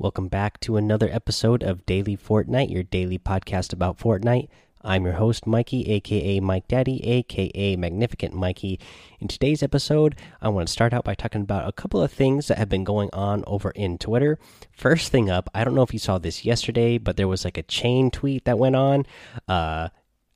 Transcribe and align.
Welcome 0.00 0.28
back 0.28 0.58
to 0.60 0.78
another 0.78 1.10
episode 1.12 1.62
of 1.62 1.84
Daily 1.84 2.16
Fortnite, 2.16 2.70
your 2.70 2.82
daily 2.82 3.18
podcast 3.18 3.74
about 3.74 3.98
Fortnite. 3.98 4.48
I'm 4.80 5.04
your 5.04 5.12
host, 5.12 5.46
Mikey, 5.46 5.90
aka 5.90 6.40
Mike 6.40 6.66
Daddy, 6.68 7.06
aka 7.06 7.76
Magnificent 7.76 8.32
Mikey. 8.32 8.80
In 9.20 9.28
today's 9.28 9.62
episode, 9.62 10.16
I 10.40 10.48
want 10.48 10.68
to 10.68 10.72
start 10.72 10.94
out 10.94 11.04
by 11.04 11.12
talking 11.14 11.42
about 11.42 11.68
a 11.68 11.72
couple 11.72 12.00
of 12.02 12.10
things 12.10 12.48
that 12.48 12.56
have 12.56 12.70
been 12.70 12.82
going 12.82 13.10
on 13.12 13.44
over 13.46 13.72
in 13.72 13.98
Twitter. 13.98 14.38
First 14.72 15.12
thing 15.12 15.28
up, 15.28 15.50
I 15.54 15.64
don't 15.64 15.74
know 15.74 15.82
if 15.82 15.92
you 15.92 15.98
saw 15.98 16.16
this 16.16 16.46
yesterday, 16.46 16.96
but 16.96 17.18
there 17.18 17.28
was 17.28 17.44
like 17.44 17.58
a 17.58 17.62
chain 17.62 18.10
tweet 18.10 18.46
that 18.46 18.58
went 18.58 18.76
on. 18.76 19.04
Uh, 19.46 19.90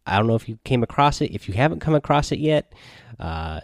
I 0.04 0.18
don't 0.18 0.26
know 0.26 0.34
if 0.34 0.46
you 0.46 0.58
came 0.64 0.82
across 0.82 1.22
it. 1.22 1.32
If 1.32 1.48
you 1.48 1.54
haven't 1.54 1.80
come 1.80 1.94
across 1.94 2.32
it 2.32 2.38
yet, 2.38 2.74
uh, 3.18 3.60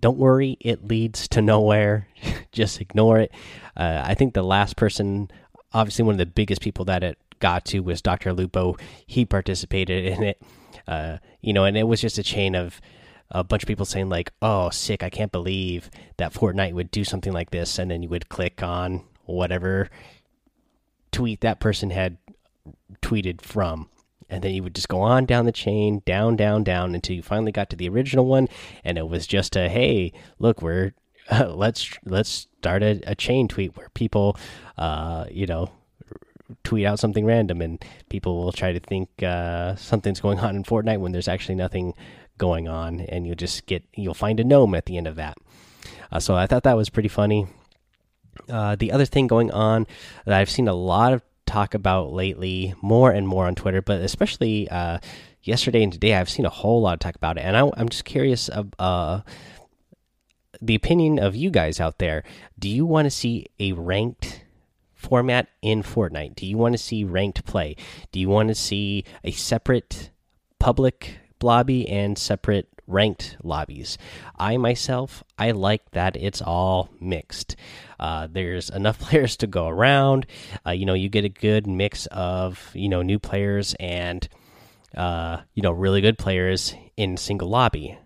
don't 0.00 0.16
worry, 0.16 0.56
it 0.60 0.86
leads 0.88 1.28
to 1.28 1.42
nowhere. 1.42 2.08
Just 2.52 2.80
ignore 2.80 3.18
it. 3.18 3.32
Uh, 3.76 4.02
I 4.04 4.14
think 4.14 4.34
the 4.34 4.42
last 4.42 4.76
person, 4.76 5.30
obviously 5.72 6.04
one 6.04 6.14
of 6.14 6.18
the 6.18 6.26
biggest 6.26 6.60
people 6.60 6.84
that 6.86 7.02
it 7.02 7.18
got 7.38 7.64
to 7.66 7.80
was 7.80 8.02
Dr. 8.02 8.32
Lupo. 8.32 8.76
He 9.06 9.24
participated 9.24 10.04
in 10.04 10.22
it. 10.22 10.42
Uh, 10.86 11.18
you 11.40 11.52
know, 11.52 11.64
and 11.64 11.76
it 11.76 11.84
was 11.84 12.00
just 12.00 12.18
a 12.18 12.22
chain 12.22 12.54
of 12.54 12.80
a 13.30 13.42
bunch 13.42 13.62
of 13.62 13.66
people 13.66 13.86
saying 13.86 14.08
like, 14.08 14.32
"Oh, 14.42 14.70
sick! 14.70 15.02
I 15.02 15.10
can't 15.10 15.32
believe 15.32 15.90
that 16.18 16.34
Fortnite 16.34 16.74
would 16.74 16.90
do 16.90 17.04
something 17.04 17.32
like 17.32 17.50
this," 17.50 17.78
and 17.78 17.90
then 17.90 18.02
you 18.02 18.08
would 18.08 18.28
click 18.28 18.62
on 18.62 19.04
whatever 19.24 19.88
tweet 21.12 21.40
that 21.42 21.60
person 21.60 21.90
had 21.90 22.18
tweeted 23.02 23.40
from 23.40 23.88
and 24.28 24.42
then 24.42 24.54
you 24.54 24.62
would 24.62 24.74
just 24.74 24.88
go 24.88 25.00
on 25.00 25.26
down 25.26 25.44
the 25.44 25.52
chain 25.52 26.02
down 26.06 26.36
down 26.36 26.64
down 26.64 26.94
until 26.94 27.14
you 27.14 27.22
finally 27.22 27.52
got 27.52 27.68
to 27.68 27.76
the 27.76 27.88
original 27.88 28.24
one 28.24 28.48
and 28.82 28.96
it 28.96 29.06
was 29.08 29.26
just 29.26 29.54
a 29.54 29.68
hey 29.68 30.12
look 30.38 30.62
we're 30.62 30.92
let's 31.48 31.96
let's 32.04 32.48
start 32.58 32.82
a, 32.82 33.00
a, 33.06 33.14
chain 33.14 33.48
tweet 33.48 33.76
where 33.76 33.88
people 33.90 34.36
uh 34.78 35.24
you 35.30 35.46
know 35.46 35.70
tweet 36.64 36.84
out 36.84 36.98
something 36.98 37.24
random 37.24 37.62
and 37.62 37.82
people 38.08 38.42
will 38.42 38.52
try 38.52 38.72
to 38.72 38.80
think 38.80 39.08
uh 39.22 39.74
something's 39.76 40.20
going 40.20 40.38
on 40.40 40.56
in 40.56 40.64
Fortnite 40.64 41.00
when 41.00 41.12
there's 41.12 41.28
actually 41.28 41.54
nothing 41.54 41.94
going 42.38 42.68
on 42.68 43.00
and 43.00 43.26
you'll 43.26 43.36
just 43.36 43.66
get 43.66 43.84
you'll 43.94 44.14
find 44.14 44.40
a 44.40 44.44
gnome 44.44 44.74
at 44.74 44.86
the 44.86 44.96
end 44.96 45.06
of 45.06 45.16
that. 45.16 45.36
Uh, 46.10 46.20
so 46.20 46.34
I 46.34 46.46
thought 46.46 46.64
that 46.64 46.76
was 46.76 46.90
pretty 46.90 47.08
funny. 47.08 47.46
Uh, 48.48 48.76
the 48.76 48.92
other 48.92 49.04
thing 49.04 49.26
going 49.26 49.50
on 49.50 49.86
that 50.24 50.38
I've 50.38 50.50
seen 50.50 50.68
a 50.68 50.74
lot 50.74 51.12
of 51.12 51.22
talk 51.46 51.74
about 51.74 52.12
lately, 52.12 52.74
more 52.82 53.10
and 53.10 53.28
more 53.28 53.46
on 53.46 53.54
Twitter, 53.54 53.82
but 53.82 54.00
especially 54.00 54.68
uh, 54.70 54.98
yesterday 55.42 55.82
and 55.82 55.92
today, 55.92 56.14
I've 56.14 56.30
seen 56.30 56.46
a 56.46 56.50
whole 56.50 56.80
lot 56.80 56.94
of 56.94 57.00
talk 57.00 57.14
about 57.14 57.36
it, 57.36 57.42
and 57.42 57.56
I, 57.56 57.68
am 57.76 57.88
just 57.88 58.04
curious 58.04 58.48
the 60.62 60.74
opinion 60.74 61.18
of 61.18 61.36
you 61.36 61.50
guys 61.50 61.80
out 61.80 61.98
there. 61.98 62.22
Do 62.58 62.68
you 62.68 62.86
want 62.86 63.06
to 63.06 63.10
see 63.10 63.46
a 63.58 63.72
ranked 63.72 64.44
format 64.94 65.48
in 65.60 65.82
Fortnite? 65.82 66.36
Do 66.36 66.46
you 66.46 66.56
want 66.56 66.72
to 66.72 66.78
see 66.78 67.04
ranked 67.04 67.44
play? 67.44 67.76
Do 68.12 68.20
you 68.20 68.28
want 68.28 68.48
to 68.48 68.54
see 68.54 69.04
a 69.24 69.32
separate 69.32 70.10
public 70.58 71.18
lobby 71.42 71.88
and 71.88 72.16
separate 72.16 72.68
ranked 72.86 73.36
lobbies. 73.42 73.98
I 74.38 74.56
myself, 74.56 75.24
I 75.38 75.52
like 75.52 75.90
that 75.92 76.16
it's 76.16 76.42
all 76.42 76.90
mixed. 77.00 77.56
Uh, 77.98 78.28
there's 78.30 78.70
enough 78.70 78.98
players 79.00 79.36
to 79.38 79.46
go 79.46 79.68
around. 79.68 80.26
Uh, 80.66 80.70
you 80.70 80.86
know, 80.86 80.94
you 80.94 81.08
get 81.08 81.24
a 81.24 81.28
good 81.28 81.66
mix 81.66 82.06
of 82.06 82.70
you 82.74 82.88
know 82.88 83.02
new 83.02 83.18
players 83.18 83.74
and 83.80 84.28
uh, 84.96 85.38
you 85.54 85.62
know 85.62 85.72
really 85.72 86.00
good 86.00 86.18
players 86.18 86.74
in 86.96 87.16
single 87.16 87.48
lobby. 87.48 87.98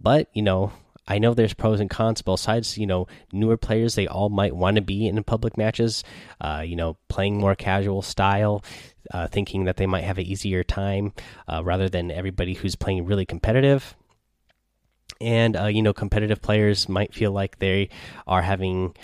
But 0.00 0.28
you 0.32 0.42
know, 0.42 0.72
I 1.10 1.18
know 1.18 1.34
there's 1.34 1.54
pros 1.54 1.80
and 1.80 1.90
cons 1.90 2.22
both 2.22 2.40
sides. 2.40 2.78
You 2.78 2.86
know, 2.86 3.06
newer 3.32 3.56
players 3.56 3.96
they 3.96 4.06
all 4.06 4.28
might 4.28 4.54
want 4.54 4.76
to 4.76 4.82
be 4.82 5.06
in 5.08 5.22
public 5.24 5.58
matches. 5.58 6.04
Uh, 6.40 6.62
you 6.64 6.76
know, 6.76 6.96
playing 7.08 7.38
more 7.38 7.54
casual 7.54 8.00
style, 8.00 8.64
uh, 9.12 9.26
thinking 9.26 9.64
that 9.64 9.76
they 9.76 9.86
might 9.86 10.04
have 10.04 10.18
an 10.18 10.26
easier 10.26 10.62
time 10.62 11.12
uh, 11.48 11.62
rather 11.64 11.88
than 11.88 12.10
everybody 12.10 12.54
who's 12.54 12.76
playing 12.76 13.04
really 13.04 13.26
competitive 13.26 13.96
and 15.20 15.56
uh, 15.56 15.66
you 15.66 15.82
know 15.82 15.92
competitive 15.92 16.40
players 16.40 16.88
might 16.88 17.12
feel 17.12 17.32
like 17.32 17.58
they 17.58 17.90
are 18.26 18.42
having 18.42 18.94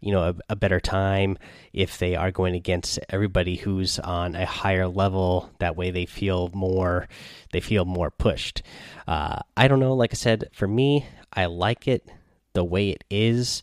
you 0.00 0.12
know 0.12 0.22
a, 0.22 0.34
a, 0.50 0.56
better 0.56 0.80
time 0.80 1.36
if 1.72 1.98
they 1.98 2.14
are 2.14 2.30
going 2.30 2.54
against 2.54 2.98
everybody 3.08 3.56
who's 3.56 3.98
on 3.98 4.34
a 4.34 4.46
higher 4.46 4.86
level 4.86 5.50
that 5.58 5.76
way 5.76 5.90
they 5.90 6.06
feel 6.06 6.50
more 6.54 7.08
they 7.52 7.60
feel 7.60 7.84
more 7.84 8.10
pushed 8.10 8.62
uh, 9.06 9.38
i 9.56 9.68
don't 9.68 9.80
know 9.80 9.94
like 9.94 10.12
i 10.12 10.16
said 10.16 10.48
for 10.52 10.68
me 10.68 11.06
i 11.32 11.46
like 11.46 11.88
it 11.88 12.08
the 12.52 12.64
way 12.64 12.90
it 12.90 13.04
is 13.10 13.62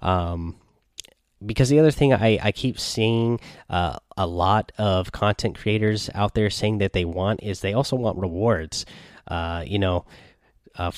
um, 0.00 0.56
because 1.44 1.68
the 1.68 1.78
other 1.78 1.90
thing 1.90 2.12
I, 2.12 2.38
I 2.42 2.52
keep 2.52 2.78
seeing 2.78 3.40
uh, 3.70 3.98
a 4.16 4.26
lot 4.26 4.72
of 4.78 5.12
content 5.12 5.58
creators 5.58 6.10
out 6.14 6.34
there 6.34 6.50
saying 6.50 6.78
that 6.78 6.92
they 6.92 7.04
want 7.04 7.40
is 7.42 7.60
they 7.60 7.72
also 7.72 7.96
want 7.96 8.18
rewards 8.18 8.84
uh, 9.28 9.64
you 9.66 9.78
know 9.78 10.04
uh, 10.76 10.90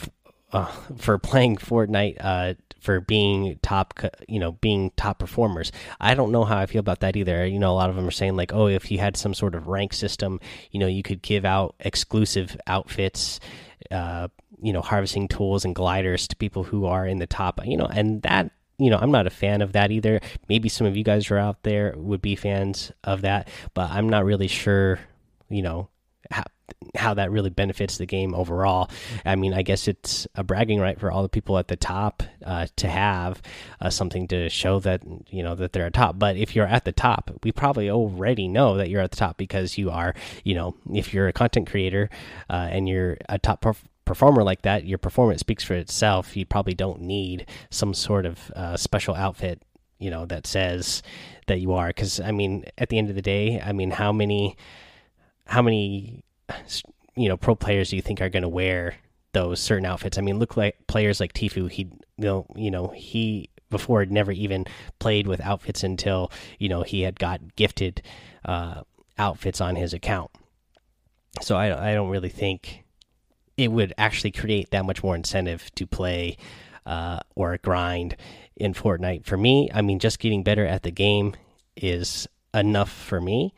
uh, 0.52 0.66
for 0.96 1.18
playing 1.18 1.56
Fortnite 1.56 2.16
uh, 2.20 2.54
for 2.80 3.00
being 3.00 3.58
top, 3.62 3.98
you 4.28 4.38
know, 4.38 4.52
being 4.52 4.92
top 4.96 5.18
performers. 5.18 5.72
I 6.00 6.14
don't 6.14 6.30
know 6.30 6.44
how 6.44 6.58
I 6.58 6.66
feel 6.66 6.80
about 6.80 7.00
that 7.00 7.16
either. 7.16 7.46
You 7.46 7.58
know, 7.58 7.72
a 7.72 7.74
lot 7.74 7.88
of 7.88 7.96
them 7.96 8.06
are 8.06 8.10
saying 8.10 8.36
like, 8.36 8.52
oh, 8.52 8.66
if 8.66 8.90
you 8.90 8.98
had 8.98 9.16
some 9.16 9.32
sort 9.32 9.54
of 9.54 9.68
rank 9.68 9.94
system, 9.94 10.38
you 10.70 10.78
know, 10.78 10.86
you 10.86 11.02
could 11.02 11.22
give 11.22 11.46
out 11.46 11.74
exclusive 11.80 12.58
outfits, 12.66 13.40
uh, 13.90 14.28
you 14.62 14.72
know, 14.72 14.80
harvesting 14.80 15.28
tools 15.28 15.64
and 15.64 15.74
gliders 15.74 16.28
to 16.28 16.36
people 16.36 16.64
who 16.64 16.86
are 16.86 17.06
in 17.06 17.18
the 17.18 17.26
top. 17.26 17.64
You 17.64 17.76
know, 17.76 17.86
and 17.86 18.22
that 18.22 18.50
you 18.78 18.90
know, 18.90 18.98
I'm 18.98 19.10
not 19.10 19.26
a 19.26 19.30
fan 19.30 19.62
of 19.62 19.72
that 19.72 19.90
either. 19.90 20.20
Maybe 20.48 20.68
some 20.68 20.86
of 20.86 20.96
you 20.96 21.04
guys 21.04 21.30
are 21.30 21.38
out 21.38 21.62
there 21.62 21.94
would 21.96 22.22
be 22.22 22.36
fans 22.36 22.90
of 23.04 23.22
that, 23.22 23.48
but 23.72 23.90
I'm 23.90 24.08
not 24.08 24.24
really 24.24 24.48
sure, 24.48 24.98
you 25.48 25.62
know, 25.62 25.88
how, 26.30 26.44
how 26.96 27.14
that 27.14 27.30
really 27.30 27.50
benefits 27.50 27.98
the 27.98 28.06
game 28.06 28.34
overall. 28.34 28.90
I 29.24 29.36
mean, 29.36 29.52
I 29.52 29.62
guess 29.62 29.88
it's 29.88 30.26
a 30.34 30.44
bragging 30.44 30.80
right 30.80 30.98
for 30.98 31.10
all 31.10 31.22
the 31.22 31.28
people 31.28 31.58
at 31.58 31.68
the 31.68 31.76
top 31.76 32.22
uh, 32.44 32.66
to 32.76 32.88
have 32.88 33.42
uh, 33.80 33.90
something 33.90 34.28
to 34.28 34.48
show 34.48 34.78
that 34.80 35.02
you 35.28 35.42
know 35.42 35.54
that 35.54 35.72
they're 35.72 35.86
at 35.86 35.94
top. 35.94 36.18
But 36.18 36.36
if 36.36 36.54
you're 36.54 36.66
at 36.66 36.84
the 36.84 36.92
top, 36.92 37.30
we 37.42 37.52
probably 37.52 37.90
already 37.90 38.48
know 38.48 38.76
that 38.76 38.88
you're 38.88 39.02
at 39.02 39.10
the 39.10 39.16
top 39.16 39.36
because 39.36 39.78
you 39.78 39.90
are. 39.90 40.14
You 40.44 40.54
know, 40.54 40.76
if 40.92 41.12
you're 41.12 41.28
a 41.28 41.32
content 41.32 41.68
creator 41.68 42.10
uh, 42.48 42.68
and 42.70 42.88
you're 42.88 43.18
a 43.28 43.38
top 43.38 43.62
perf 43.62 43.78
performer 44.04 44.44
like 44.44 44.62
that, 44.62 44.84
your 44.84 44.98
performance 44.98 45.40
speaks 45.40 45.64
for 45.64 45.74
itself. 45.74 46.36
You 46.36 46.44
probably 46.44 46.74
don't 46.74 47.00
need 47.00 47.46
some 47.70 47.94
sort 47.94 48.26
of 48.26 48.50
uh, 48.54 48.76
special 48.76 49.14
outfit. 49.14 49.62
You 49.98 50.10
know 50.10 50.26
that 50.26 50.46
says 50.46 51.02
that 51.46 51.60
you 51.60 51.72
are 51.72 51.88
because 51.88 52.20
I 52.20 52.30
mean, 52.30 52.64
at 52.78 52.88
the 52.88 52.98
end 52.98 53.08
of 53.08 53.16
the 53.16 53.22
day, 53.22 53.60
I 53.60 53.72
mean, 53.72 53.90
how 53.90 54.12
many 54.12 54.56
how 55.46 55.62
many 55.62 56.24
you 57.16 57.28
know 57.28 57.36
pro 57.36 57.54
players 57.54 57.90
do 57.90 57.96
you 57.96 58.02
think 58.02 58.20
are 58.20 58.28
going 58.28 58.42
to 58.42 58.48
wear 58.48 58.96
those 59.32 59.60
certain 59.60 59.86
outfits? 59.86 60.18
I 60.18 60.20
mean, 60.20 60.38
look 60.38 60.56
like 60.56 60.86
players 60.86 61.20
like 61.20 61.32
Tfue. 61.32 61.70
He 61.70 61.90
you 62.16 62.24
know 62.24 62.46
you 62.54 62.70
know 62.70 62.88
he 62.88 63.50
before 63.70 64.00
had 64.00 64.12
never 64.12 64.32
even 64.32 64.66
played 64.98 65.26
with 65.26 65.40
outfits 65.40 65.82
until 65.82 66.30
you 66.58 66.68
know 66.68 66.82
he 66.82 67.02
had 67.02 67.18
got 67.18 67.56
gifted 67.56 68.02
uh, 68.44 68.82
outfits 69.18 69.60
on 69.60 69.76
his 69.76 69.92
account. 69.92 70.30
So 71.40 71.56
I 71.56 71.90
I 71.90 71.94
don't 71.94 72.10
really 72.10 72.28
think 72.28 72.84
it 73.56 73.70
would 73.70 73.92
actually 73.98 74.32
create 74.32 74.70
that 74.70 74.84
much 74.84 75.02
more 75.02 75.14
incentive 75.14 75.70
to 75.76 75.86
play 75.86 76.36
uh, 76.86 77.20
or 77.34 77.56
grind 77.58 78.16
in 78.56 78.74
Fortnite. 78.74 79.24
For 79.24 79.36
me, 79.36 79.70
I 79.72 79.82
mean, 79.82 79.98
just 79.98 80.18
getting 80.18 80.42
better 80.42 80.66
at 80.66 80.82
the 80.82 80.90
game 80.90 81.34
is 81.76 82.26
enough 82.54 82.90
for 82.90 83.20
me. 83.20 83.52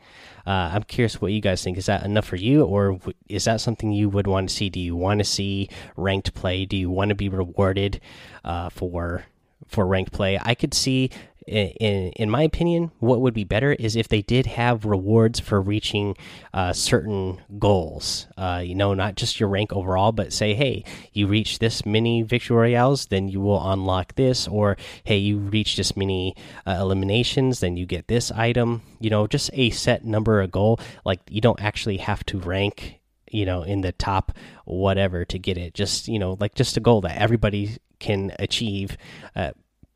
Uh, 0.45 0.71
I'm 0.73 0.83
curious 0.83 1.21
what 1.21 1.31
you 1.33 1.41
guys 1.41 1.61
think. 1.63 1.77
Is 1.77 1.87
that 1.87 2.03
enough 2.03 2.25
for 2.25 2.37
you, 2.37 2.63
or 2.63 2.99
is 3.27 3.45
that 3.45 3.61
something 3.61 3.91
you 3.91 4.09
would 4.09 4.27
want 4.27 4.49
to 4.49 4.55
see? 4.55 4.69
Do 4.69 4.79
you 4.79 4.95
want 4.95 5.19
to 5.19 5.25
see 5.25 5.69
ranked 5.95 6.33
play? 6.33 6.65
Do 6.65 6.77
you 6.77 6.89
want 6.89 7.09
to 7.09 7.15
be 7.15 7.29
rewarded 7.29 7.99
uh, 8.45 8.69
for 8.69 9.25
for 9.67 9.85
ranked 9.85 10.13
play? 10.13 10.39
I 10.41 10.55
could 10.55 10.73
see 10.73 11.11
in 11.47 12.11
in 12.11 12.29
my 12.29 12.43
opinion, 12.43 12.91
what 12.99 13.21
would 13.21 13.33
be 13.33 13.43
better 13.43 13.73
is 13.73 13.95
if 13.95 14.07
they 14.07 14.21
did 14.21 14.45
have 14.45 14.85
rewards 14.85 15.39
for 15.39 15.61
reaching 15.61 16.15
uh, 16.53 16.73
certain 16.73 17.41
goals. 17.57 18.27
Uh, 18.37 18.61
you 18.63 18.75
know, 18.75 18.93
not 18.93 19.15
just 19.15 19.39
your 19.39 19.49
rank 19.49 19.71
overall, 19.73 20.11
but 20.11 20.33
say, 20.33 20.53
hey, 20.53 20.83
you 21.13 21.27
reach 21.27 21.59
this 21.59 21.85
many 21.85 22.21
victory 22.21 22.57
royales, 22.57 23.07
then 23.07 23.27
you 23.27 23.39
will 23.39 23.71
unlock 23.71 24.15
this, 24.15 24.47
or 24.47 24.77
hey, 25.03 25.17
you 25.17 25.37
reach 25.37 25.77
this 25.77 25.95
many 25.95 26.35
uh, 26.65 26.77
eliminations, 26.79 27.59
then 27.59 27.77
you 27.77 27.85
get 27.85 28.07
this 28.07 28.31
item. 28.31 28.81
You 28.99 29.09
know, 29.09 29.27
just 29.27 29.49
a 29.53 29.69
set 29.69 30.05
number, 30.05 30.41
of 30.41 30.51
goal. 30.51 30.79
Like 31.05 31.21
you 31.29 31.41
don't 31.41 31.61
actually 31.61 31.97
have 31.97 32.23
to 32.25 32.39
rank 32.39 32.99
you 33.29 33.45
know 33.45 33.63
in 33.63 33.81
the 33.81 33.91
top 33.91 34.31
whatever 34.63 35.25
to 35.25 35.37
get 35.37 35.57
it 35.57 35.73
just 35.73 36.07
you 36.07 36.17
know 36.17 36.37
like 36.39 36.55
just 36.55 36.77
a 36.77 36.79
goal 36.79 37.01
that 37.01 37.17
everybody 37.17 37.75
can 37.99 38.31
achieve 38.39 38.97
uh, 39.35 39.51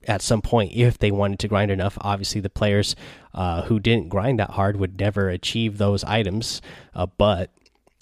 at 0.07 0.21
some 0.21 0.41
point 0.41 0.71
if 0.73 0.97
they 0.97 1.11
wanted 1.11 1.39
to 1.39 1.47
grind 1.47 1.71
enough. 1.71 1.97
Obviously, 2.01 2.41
the 2.41 2.49
players 2.49 2.95
uh, 3.33 3.63
who 3.63 3.79
didn't 3.79 4.09
grind 4.09 4.39
that 4.39 4.51
hard 4.51 4.77
would 4.77 4.99
never 4.99 5.29
achieve 5.29 5.77
those 5.77 6.03
items, 6.03 6.61
uh, 6.93 7.05
but 7.05 7.51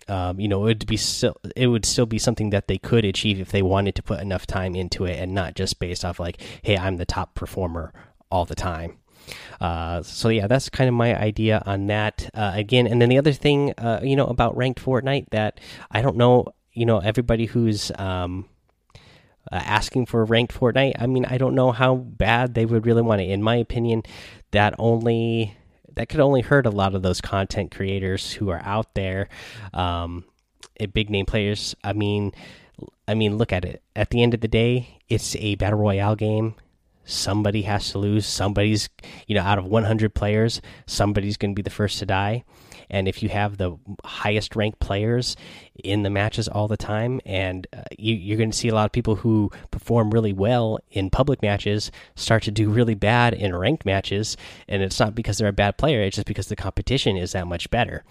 um, 0.08 0.40
you 0.40 0.48
know, 0.48 0.66
it 0.66 0.70
would 0.70 0.88
be 0.88 0.98
still 0.98 1.38
it 1.56 1.68
would 1.68 1.86
still 1.86 2.08
be 2.08 2.18
something 2.18 2.50
that 2.50 2.68
they 2.68 2.78
could 2.78 3.06
achieve 3.06 3.40
if 3.40 3.52
they 3.52 3.62
wanted 3.62 3.96
to 3.96 4.04
put 4.04 4.20
enough 4.20 4.48
time 4.48 4.76
into 4.76 5.06
it 5.06 5.20
and 5.20 5.34
not 5.34 5.56
just 5.56 5.80
based 5.80 6.04
off 6.04 6.20
like, 6.20 6.42
hey, 6.64 6.78
I'm 6.78 6.98
the 6.98 7.06
top 7.06 7.36
performer 7.36 7.94
all 8.32 8.46
the 8.46 8.56
time. 8.56 8.98
Uh, 9.62 10.02
so 10.02 10.30
yeah, 10.30 10.48
that's 10.48 10.70
kind 10.70 10.88
of 10.88 10.96
my 10.96 11.16
idea 11.16 11.62
on 11.66 11.88
that. 11.88 12.30
Uh, 12.34 12.52
again, 12.56 12.88
and 12.88 13.00
then 13.00 13.10
the 13.10 13.20
other 13.20 13.34
thing, 13.34 13.74
uh, 13.78 14.00
you 14.02 14.16
know, 14.16 14.26
about 14.26 14.58
ranked 14.58 14.84
Fortnite 14.84 15.30
that 15.30 15.60
I 15.92 16.02
don't 16.02 16.18
know, 16.18 16.48
you 16.74 16.86
know, 16.86 17.00
everybody 17.00 17.46
who's 17.46 17.92
um, 18.00 18.46
uh, 19.52 19.56
asking 19.56 20.06
for 20.06 20.24
ranked 20.26 20.54
Fortnite. 20.54 20.94
I 21.00 21.08
mean, 21.08 21.26
I 21.26 21.38
don't 21.38 21.56
know 21.56 21.72
how 21.72 21.96
bad 21.96 22.54
they 22.54 22.66
would 22.66 22.86
really 22.86 23.02
want 23.02 23.22
it. 23.22 23.30
In 23.30 23.42
my 23.42 23.56
opinion, 23.56 24.04
that 24.52 24.74
only 24.78 25.56
that 25.96 26.10
could 26.10 26.20
only 26.20 26.42
hurt 26.42 26.66
a 26.66 26.72
lot 26.72 26.96
of 26.96 27.02
those 27.02 27.20
content 27.20 27.72
creators 27.72 28.34
who 28.34 28.50
are 28.50 28.62
out 28.64 28.94
there, 28.94 29.28
um, 29.74 30.24
big 30.94 31.10
name 31.10 31.26
players. 31.26 31.76
I 31.84 31.94
mean, 31.94 32.32
I 33.08 33.16
mean, 33.16 33.38
look 33.38 33.52
at 33.52 33.66
it. 33.66 33.82
At 33.96 34.12
the 34.12 34.24
end 34.24 34.34
of 34.34 34.42
the 34.42 34.48
day, 34.48 35.00
it's 35.10 35.36
a 35.36 35.56
battle 35.56 35.80
royale 35.80 36.16
game 36.16 36.56
somebody 37.10 37.64
has 37.64 37.92
to 37.92 37.98
lose. 37.98 38.26
Somebody's, 38.26 38.90
you 39.28 39.36
know, 39.36 39.42
out 39.42 39.58
of 39.58 39.66
100 39.66 40.14
players, 40.14 40.62
somebody's 40.86 41.38
going 41.38 41.52
to 41.52 41.56
be 41.56 41.64
the 41.64 41.70
first 41.70 42.00
to 42.00 42.06
die. 42.06 42.44
And 42.90 43.08
if 43.08 43.22
you 43.22 43.30
have 43.30 43.58
the 43.58 43.78
highest 44.04 44.56
ranked 44.56 44.80
players 44.80 45.36
in 45.84 46.04
the 46.04 46.10
matches 46.10 46.48
all 46.48 46.68
the 46.68 46.78
time, 46.78 47.22
and 47.26 47.68
uh, 47.74 47.84
you, 47.98 48.34
are 48.34 48.38
going 48.38 48.52
to 48.52 48.58
see 48.58 48.70
a 48.70 48.76
lot 48.76 48.86
of 48.86 48.92
people 48.92 49.16
who 49.16 49.52
perform 49.72 50.12
really 50.12 50.34
well 50.34 50.80
in 50.92 51.10
public 51.10 51.42
matches 51.42 51.92
start 52.16 52.44
to 52.44 52.52
do 52.52 52.70
really 52.70 52.96
bad 52.96 53.34
in 53.34 53.56
ranked 53.56 53.86
matches. 53.86 54.38
And 54.68 54.82
it's 54.82 55.00
not 55.00 55.16
because 55.16 55.38
they're 55.38 55.48
a 55.48 55.54
bad 55.54 55.78
player, 55.78 56.02
it's 56.02 56.16
just 56.16 56.28
because 56.28 56.48
the 56.48 56.56
competition 56.56 57.18
is 57.18 57.34
that 57.34 57.48
much 57.48 57.70
better. 57.70 58.04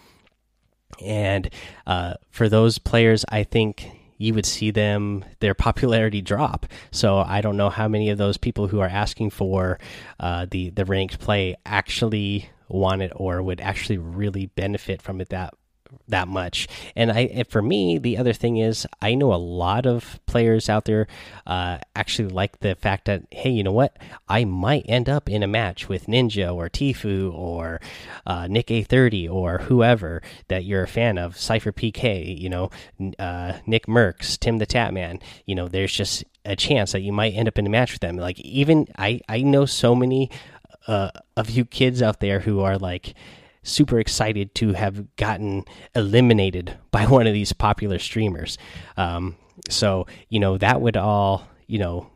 And 1.02 1.50
uh, 1.86 2.14
for 2.30 2.48
those 2.48 2.78
players, 2.78 3.24
I 3.28 3.44
think 3.44 3.90
you 4.18 4.34
would 4.34 4.46
see 4.46 4.70
them 4.70 5.24
their 5.40 5.54
popularity 5.54 6.20
drop. 6.20 6.66
So 6.90 7.18
I 7.18 7.40
don't 7.40 7.56
know 7.56 7.70
how 7.70 7.88
many 7.88 8.10
of 8.10 8.18
those 8.18 8.36
people 8.36 8.66
who 8.66 8.80
are 8.80 8.88
asking 8.88 9.30
for 9.30 9.78
uh, 10.20 10.46
the 10.50 10.70
the 10.70 10.84
ranked 10.84 11.20
play 11.20 11.56
actually 11.64 12.50
want 12.68 13.02
it 13.02 13.12
or 13.14 13.42
would 13.42 13.60
actually 13.60 13.98
really 13.98 14.46
benefit 14.46 15.02
from 15.02 15.20
it 15.20 15.28
that 15.30 15.54
that 16.08 16.28
much. 16.28 16.68
And 16.96 17.10
I, 17.10 17.44
for 17.48 17.62
me, 17.62 17.98
the 17.98 18.16
other 18.16 18.32
thing 18.32 18.56
is, 18.56 18.86
I 19.00 19.14
know 19.14 19.32
a 19.32 19.36
lot 19.36 19.86
of 19.86 20.20
players 20.26 20.68
out 20.68 20.84
there 20.84 21.06
uh, 21.46 21.78
actually 21.94 22.28
like 22.28 22.60
the 22.60 22.74
fact 22.74 23.06
that, 23.06 23.22
hey, 23.30 23.50
you 23.50 23.62
know 23.62 23.72
what? 23.72 23.96
I 24.28 24.44
might 24.44 24.84
end 24.88 25.08
up 25.08 25.28
in 25.28 25.42
a 25.42 25.46
match 25.46 25.88
with 25.88 26.06
Ninja 26.06 26.54
or 26.54 26.68
Tfue 26.68 27.32
or 27.32 27.80
uh, 28.26 28.44
NickEh30 28.44 29.30
or 29.30 29.58
whoever 29.58 30.22
that 30.48 30.64
you're 30.64 30.82
a 30.82 30.88
fan 30.88 31.18
of, 31.18 31.38
Cypher 31.38 31.72
PK, 31.72 32.38
you 32.38 32.48
know, 32.48 32.70
uh, 33.18 33.54
Nick 33.66 33.86
Mercs, 33.86 34.38
Tim 34.38 34.58
the 34.58 34.66
Tatman. 34.66 35.20
You 35.46 35.54
know, 35.54 35.68
there's 35.68 35.92
just 35.92 36.24
a 36.44 36.56
chance 36.56 36.92
that 36.92 37.00
you 37.00 37.12
might 37.12 37.34
end 37.34 37.48
up 37.48 37.58
in 37.58 37.66
a 37.66 37.70
match 37.70 37.92
with 37.92 38.00
them. 38.00 38.16
Like, 38.16 38.40
even 38.40 38.86
I, 38.96 39.20
I 39.28 39.42
know 39.42 39.66
so 39.66 39.94
many 39.94 40.30
uh, 40.88 41.10
you 41.46 41.64
kids 41.64 42.02
out 42.02 42.18
there 42.18 42.40
who 42.40 42.60
are 42.60 42.78
like, 42.78 43.14
super 43.62 43.98
excited 43.98 44.54
to 44.54 44.72
have 44.72 45.14
gotten 45.16 45.64
eliminated 45.94 46.76
by 46.90 47.06
one 47.06 47.26
of 47.26 47.34
these 47.34 47.52
popular 47.52 47.98
streamers. 47.98 48.58
Um, 48.96 49.36
so, 49.68 50.06
you 50.28 50.40
know, 50.40 50.58
that 50.58 50.80
would 50.80 50.96
all, 50.96 51.46
you 51.66 51.78
know, 51.78 52.08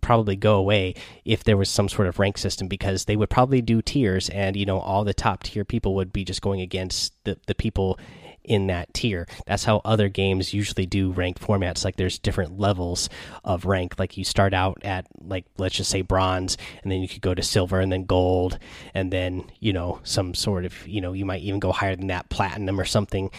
probably 0.00 0.36
go 0.36 0.56
away 0.56 0.94
if 1.24 1.44
there 1.44 1.56
was 1.56 1.68
some 1.68 1.88
sort 1.88 2.08
of 2.08 2.18
rank 2.18 2.38
system 2.38 2.68
because 2.68 3.04
they 3.04 3.16
would 3.16 3.28
probably 3.28 3.60
do 3.60 3.82
tiers 3.82 4.28
and, 4.30 4.56
you 4.56 4.64
know, 4.64 4.78
all 4.78 5.04
the 5.04 5.12
top 5.12 5.42
tier 5.42 5.64
people 5.64 5.94
would 5.94 6.12
be 6.12 6.24
just 6.24 6.40
going 6.40 6.60
against 6.60 7.12
the, 7.24 7.38
the 7.46 7.54
people 7.54 7.98
in 8.48 8.66
that 8.68 8.92
tier. 8.94 9.28
That's 9.46 9.64
how 9.64 9.82
other 9.84 10.08
games 10.08 10.54
usually 10.54 10.86
do 10.86 11.12
ranked 11.12 11.40
formats. 11.40 11.84
Like 11.84 11.96
there's 11.96 12.18
different 12.18 12.58
levels 12.58 13.10
of 13.44 13.66
rank. 13.66 13.98
Like 13.98 14.16
you 14.16 14.24
start 14.24 14.54
out 14.54 14.78
at 14.82 15.06
like 15.20 15.44
let's 15.58 15.76
just 15.76 15.90
say 15.90 16.00
bronze, 16.00 16.56
and 16.82 16.90
then 16.90 17.00
you 17.00 17.08
could 17.08 17.20
go 17.20 17.34
to 17.34 17.42
silver 17.42 17.78
and 17.78 17.92
then 17.92 18.04
gold, 18.04 18.58
and 18.94 19.12
then 19.12 19.44
you 19.60 19.72
know 19.72 20.00
some 20.02 20.34
sort 20.34 20.64
of 20.64 20.88
you 20.88 21.00
know 21.00 21.12
you 21.12 21.24
might 21.24 21.42
even 21.42 21.60
go 21.60 21.70
higher 21.70 21.94
than 21.94 22.08
that 22.08 22.30
platinum 22.30 22.80
or 22.80 22.86
something. 22.86 23.30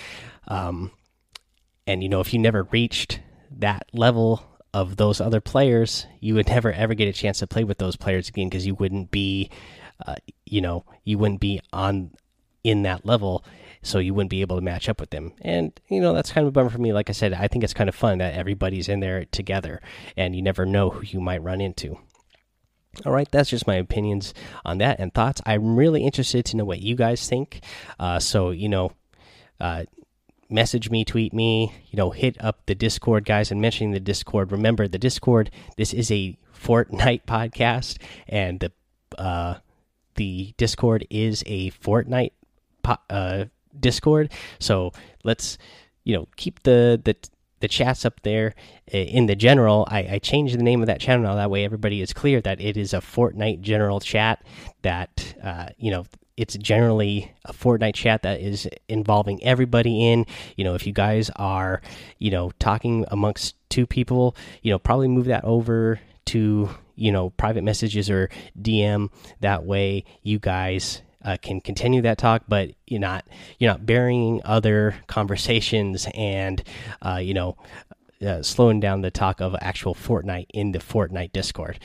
Um, 0.47 0.91
and 1.87 2.03
you 2.03 2.09
know 2.09 2.21
if 2.21 2.31
you 2.31 2.39
never 2.39 2.63
reached 2.63 3.19
that 3.57 3.87
level 3.91 4.45
of 4.75 4.97
those 4.97 5.19
other 5.19 5.41
players, 5.41 6.05
you 6.19 6.35
would 6.35 6.47
never 6.47 6.71
ever 6.71 6.93
get 6.93 7.07
a 7.07 7.13
chance 7.13 7.39
to 7.39 7.47
play 7.47 7.63
with 7.63 7.79
those 7.79 7.95
players 7.95 8.29
again 8.29 8.47
because 8.47 8.67
you 8.67 8.75
wouldn't 8.75 9.09
be, 9.09 9.49
uh, 10.05 10.15
you 10.45 10.61
know, 10.61 10.85
you 11.03 11.17
wouldn't 11.17 11.41
be 11.41 11.59
on 11.73 12.11
in 12.63 12.83
that 12.83 13.05
level 13.05 13.43
so 13.81 13.99
you 13.99 14.13
wouldn't 14.13 14.29
be 14.29 14.41
able 14.41 14.57
to 14.57 14.61
match 14.61 14.89
up 14.89 14.99
with 14.99 15.09
them. 15.09 15.33
And 15.41 15.79
you 15.87 16.01
know 16.01 16.13
that's 16.13 16.31
kind 16.31 16.45
of 16.45 16.49
a 16.49 16.51
bummer 16.51 16.69
for 16.69 16.79
me. 16.79 16.93
Like 16.93 17.09
I 17.09 17.13
said, 17.13 17.33
I 17.33 17.47
think 17.47 17.63
it's 17.63 17.73
kind 17.73 17.89
of 17.89 17.95
fun 17.95 18.17
that 18.19 18.33
everybody's 18.33 18.89
in 18.89 18.99
there 18.99 19.25
together, 19.25 19.81
and 20.17 20.35
you 20.35 20.41
never 20.41 20.65
know 20.65 20.89
who 20.89 21.01
you 21.03 21.19
might 21.19 21.43
run 21.43 21.61
into. 21.61 21.97
All 23.05 23.11
right, 23.11 23.29
that's 23.31 23.49
just 23.49 23.67
my 23.67 23.75
opinions 23.75 24.33
on 24.65 24.79
that 24.79 24.99
and 24.99 25.13
thoughts. 25.13 25.41
I'm 25.45 25.75
really 25.75 26.03
interested 26.03 26.45
to 26.45 26.57
know 26.57 26.65
what 26.65 26.81
you 26.81 26.95
guys 26.95 27.27
think. 27.27 27.63
Uh, 27.99 28.19
so 28.19 28.49
you 28.51 28.67
know, 28.67 28.91
uh, 29.59 29.85
message 30.49 30.89
me, 30.89 31.05
tweet 31.05 31.33
me, 31.33 31.73
you 31.89 31.97
know, 31.97 32.09
hit 32.09 32.35
up 32.43 32.65
the 32.65 32.75
Discord, 32.75 33.25
guys. 33.25 33.51
And 33.51 33.61
mentioning 33.61 33.91
the 33.91 33.99
Discord, 33.99 34.51
remember 34.51 34.87
the 34.87 34.97
Discord. 34.97 35.51
This 35.77 35.93
is 35.93 36.11
a 36.11 36.37
Fortnite 36.53 37.23
podcast, 37.25 37.97
and 38.27 38.59
the 38.59 38.71
uh, 39.17 39.59
the 40.15 40.53
Discord 40.57 41.07
is 41.09 41.43
a 41.45 41.71
Fortnite 41.71 42.31
uh, 43.09 43.45
Discord. 43.77 44.31
So 44.59 44.93
let's 45.23 45.57
you 46.03 46.15
know 46.15 46.27
keep 46.35 46.63
the 46.63 46.99
the 47.03 47.15
the 47.59 47.67
chats 47.67 48.05
up 48.05 48.21
there 48.21 48.55
in 48.87 49.25
the 49.25 49.35
general. 49.35 49.85
I, 49.89 49.99
I 50.11 50.19
changed 50.19 50.57
the 50.57 50.63
name 50.63 50.81
of 50.81 50.87
that 50.87 50.99
channel 50.99 51.25
now. 51.25 51.35
That 51.35 51.51
way, 51.51 51.65
everybody 51.65 52.01
is 52.01 52.13
clear 52.13 52.41
that 52.41 52.61
it 52.61 52.77
is 52.77 52.93
a 52.93 52.99
Fortnite 52.99 53.61
general 53.61 53.99
chat. 53.99 54.43
That 54.81 55.35
uh, 55.43 55.69
you 55.77 55.91
know, 55.91 56.05
it's 56.37 56.55
generally 56.57 57.33
a 57.45 57.53
Fortnite 57.53 57.95
chat 57.95 58.23
that 58.23 58.39
is 58.39 58.67
involving 58.87 59.43
everybody 59.43 60.07
in. 60.07 60.25
You 60.55 60.63
know, 60.63 60.75
if 60.75 60.87
you 60.87 60.93
guys 60.93 61.29
are, 61.35 61.81
you 62.17 62.31
know, 62.31 62.51
talking 62.59 63.05
amongst 63.11 63.55
two 63.69 63.85
people, 63.85 64.35
you 64.61 64.71
know, 64.71 64.79
probably 64.79 65.07
move 65.07 65.25
that 65.25 65.43
over 65.43 65.99
to 66.27 66.69
you 66.95 67.11
know 67.11 67.31
private 67.31 67.63
messages 67.63 68.09
or 68.09 68.29
DM. 68.59 69.09
That 69.41 69.65
way, 69.65 70.05
you 70.23 70.39
guys 70.39 71.01
uh, 71.23 71.37
can 71.41 71.61
continue 71.61 72.01
that 72.01 72.17
talk, 72.17 72.43
but 72.47 72.71
you're 72.87 72.99
not 72.99 73.25
you're 73.57 73.71
not 73.71 73.85
burying 73.85 74.41
other 74.45 74.95
conversations 75.07 76.07
and 76.13 76.63
uh, 77.01 77.19
you 77.21 77.33
know 77.33 77.57
uh, 78.25 78.41
slowing 78.41 78.79
down 78.79 79.01
the 79.01 79.11
talk 79.11 79.41
of 79.41 79.55
actual 79.61 79.95
Fortnite 79.95 80.47
in 80.53 80.71
the 80.71 80.79
Fortnite 80.79 81.31
Discord. 81.31 81.79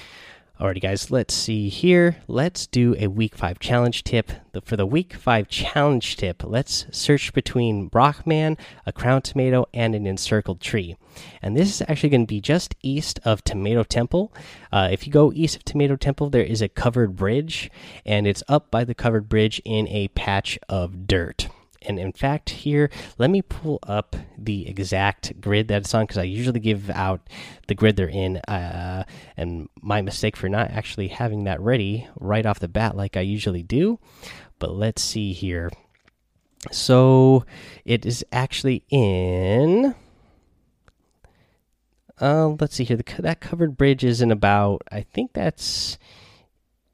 Alrighty, 0.60 0.80
guys, 0.80 1.10
let's 1.10 1.34
see 1.34 1.68
here. 1.68 2.18
Let's 2.28 2.68
do 2.68 2.94
a 3.00 3.08
week 3.08 3.34
five 3.34 3.58
challenge 3.58 4.04
tip. 4.04 4.30
For 4.62 4.76
the 4.76 4.86
week 4.86 5.14
five 5.14 5.48
challenge 5.48 6.16
tip, 6.16 6.44
let's 6.44 6.86
search 6.92 7.32
between 7.32 7.88
Brockman, 7.88 8.56
a 8.86 8.92
crown 8.92 9.22
tomato, 9.22 9.66
and 9.74 9.96
an 9.96 10.06
encircled 10.06 10.60
tree. 10.60 10.96
And 11.42 11.56
this 11.56 11.68
is 11.68 11.82
actually 11.88 12.10
going 12.10 12.26
to 12.26 12.32
be 12.32 12.40
just 12.40 12.76
east 12.82 13.18
of 13.24 13.42
Tomato 13.42 13.82
Temple. 13.82 14.32
Uh, 14.70 14.88
if 14.92 15.08
you 15.08 15.12
go 15.12 15.32
east 15.32 15.56
of 15.56 15.64
Tomato 15.64 15.96
Temple, 15.96 16.30
there 16.30 16.44
is 16.44 16.62
a 16.62 16.68
covered 16.68 17.16
bridge, 17.16 17.68
and 18.06 18.24
it's 18.24 18.44
up 18.46 18.70
by 18.70 18.84
the 18.84 18.94
covered 18.94 19.28
bridge 19.28 19.60
in 19.64 19.88
a 19.88 20.06
patch 20.08 20.56
of 20.68 21.08
dirt 21.08 21.48
and 21.86 21.98
in 21.98 22.12
fact 22.12 22.50
here 22.50 22.90
let 23.18 23.30
me 23.30 23.42
pull 23.42 23.78
up 23.82 24.16
the 24.38 24.68
exact 24.68 25.40
grid 25.40 25.68
that 25.68 25.82
it's 25.82 25.94
on 25.94 26.04
because 26.04 26.18
i 26.18 26.22
usually 26.22 26.60
give 26.60 26.90
out 26.90 27.20
the 27.68 27.74
grid 27.74 27.96
they're 27.96 28.08
in 28.08 28.36
uh, 28.48 29.04
and 29.36 29.68
my 29.80 30.02
mistake 30.02 30.36
for 30.36 30.48
not 30.48 30.70
actually 30.70 31.08
having 31.08 31.44
that 31.44 31.60
ready 31.60 32.08
right 32.18 32.46
off 32.46 32.60
the 32.60 32.68
bat 32.68 32.96
like 32.96 33.16
i 33.16 33.20
usually 33.20 33.62
do. 33.62 33.98
But 34.58 34.72
let's 34.72 35.02
see 35.02 35.32
here. 35.32 35.70
So 36.70 37.44
it 37.84 38.06
is 38.06 38.24
actually 38.32 38.84
in 38.88 39.94
uh, 42.20 42.48
let's 42.60 42.76
see 42.76 42.84
here. 42.84 42.96
The, 42.96 43.22
that 43.22 43.40
covered 43.40 43.76
bridge 43.76 44.04
is 44.04 44.22
in 44.22 44.30
about 44.30 44.82
i 44.90 45.02
think 45.02 45.32
that's 45.32 45.98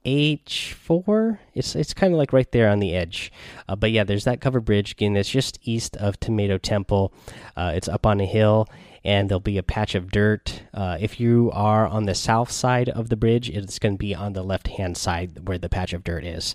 H4. 0.04 1.38
It's 1.54 1.74
it's 1.74 1.94
kind 1.94 2.12
of 2.12 2.18
like 2.18 2.32
right 2.32 2.50
there 2.52 2.68
on 2.68 2.78
the 2.78 2.94
edge. 2.94 3.32
Uh, 3.68 3.76
but 3.76 3.90
yeah, 3.90 4.04
there's 4.04 4.24
that 4.24 4.40
covered 4.40 4.64
bridge 4.64 4.92
again. 4.92 5.16
It's 5.16 5.30
just 5.30 5.58
east 5.62 5.96
of 5.96 6.18
Tomato 6.20 6.58
Temple. 6.58 7.12
Uh, 7.56 7.72
it's 7.74 7.88
up 7.88 8.06
on 8.06 8.20
a 8.20 8.26
hill, 8.26 8.68
and 9.04 9.28
there'll 9.28 9.40
be 9.40 9.58
a 9.58 9.62
patch 9.62 9.94
of 9.94 10.10
dirt. 10.10 10.62
Uh, 10.72 10.96
if 11.00 11.20
you 11.20 11.50
are 11.52 11.86
on 11.86 12.06
the 12.06 12.14
south 12.14 12.50
side 12.50 12.88
of 12.88 13.08
the 13.08 13.16
bridge, 13.16 13.50
it's 13.50 13.78
going 13.78 13.94
to 13.94 13.98
be 13.98 14.14
on 14.14 14.32
the 14.32 14.42
left 14.42 14.68
hand 14.68 14.96
side 14.96 15.48
where 15.48 15.58
the 15.58 15.68
patch 15.68 15.92
of 15.92 16.04
dirt 16.04 16.24
is. 16.24 16.54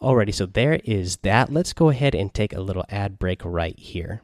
Alrighty, 0.00 0.34
so 0.34 0.46
there 0.46 0.80
is 0.84 1.16
that. 1.18 1.52
Let's 1.52 1.72
go 1.72 1.88
ahead 1.88 2.14
and 2.14 2.32
take 2.32 2.52
a 2.52 2.60
little 2.60 2.84
ad 2.88 3.18
break 3.18 3.42
right 3.44 3.78
here. 3.78 4.22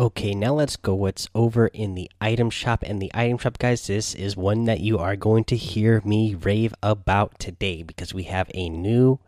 Okay, 0.00 0.34
now 0.34 0.54
let's 0.54 0.76
go 0.76 0.94
what's 0.94 1.28
over 1.34 1.66
in 1.66 1.94
the 1.94 2.10
item 2.22 2.48
shop. 2.48 2.82
And 2.86 3.02
the 3.02 3.10
item 3.12 3.36
shop, 3.36 3.58
guys, 3.58 3.86
this 3.86 4.14
is 4.14 4.34
one 4.34 4.64
that 4.64 4.80
you 4.80 4.96
are 4.96 5.14
going 5.14 5.44
to 5.44 5.56
hear 5.56 6.00
me 6.06 6.34
rave 6.34 6.74
about 6.82 7.38
today 7.38 7.82
because 7.82 8.14
we 8.14 8.22
have 8.22 8.50
a 8.54 8.70
new 8.70 9.18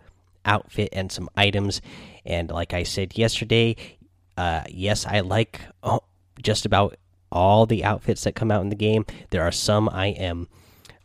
outfit 0.47 0.89
and 0.95 1.13
some 1.13 1.29
items. 1.37 1.83
And 2.25 2.51
like 2.51 2.73
I 2.73 2.85
said 2.85 3.19
yesterday, 3.19 3.77
uh, 4.39 4.63
yes, 4.67 5.05
I 5.05 5.21
like 5.21 5.61
oh, 5.83 6.05
just 6.43 6.65
about 6.65 6.97
all 7.31 7.67
the 7.67 7.85
outfits 7.85 8.25
that 8.25 8.35
come 8.35 8.51
out 8.51 8.63
in 8.63 8.71
the 8.71 8.75
game. 8.75 9.05
There 9.29 9.43
are 9.43 9.53
some 9.53 9.91
I 9.91 10.07
am 10.07 10.49